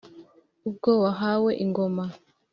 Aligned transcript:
ubwo 0.67 0.91
wahawe 1.03 1.51
ingoma 1.63 2.03